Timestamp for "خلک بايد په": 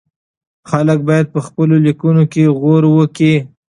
0.69-1.39